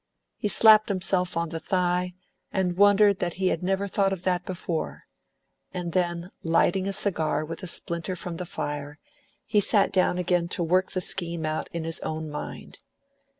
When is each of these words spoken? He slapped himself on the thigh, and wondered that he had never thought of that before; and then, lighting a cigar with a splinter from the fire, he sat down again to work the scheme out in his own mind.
He 0.35 0.47
slapped 0.47 0.89
himself 0.89 1.37
on 1.37 1.49
the 1.49 1.59
thigh, 1.59 2.15
and 2.51 2.75
wondered 2.75 3.19
that 3.19 3.35
he 3.35 3.49
had 3.49 3.61
never 3.61 3.87
thought 3.87 4.11
of 4.11 4.23
that 4.23 4.47
before; 4.47 5.03
and 5.75 5.93
then, 5.93 6.31
lighting 6.41 6.87
a 6.87 6.91
cigar 6.91 7.45
with 7.45 7.61
a 7.61 7.67
splinter 7.67 8.15
from 8.15 8.37
the 8.37 8.47
fire, 8.47 8.97
he 9.45 9.59
sat 9.59 9.91
down 9.93 10.17
again 10.17 10.47
to 10.47 10.63
work 10.63 10.93
the 10.93 11.01
scheme 11.01 11.45
out 11.45 11.69
in 11.71 11.83
his 11.83 11.99
own 11.99 12.31
mind. 12.31 12.79